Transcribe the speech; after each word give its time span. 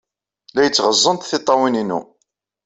La 0.53 0.61
iyi-ttɣeẓẓent 0.61 1.27
tiṭṭawin-inu. 1.31 1.99